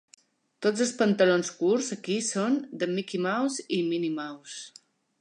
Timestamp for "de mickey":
2.85-3.23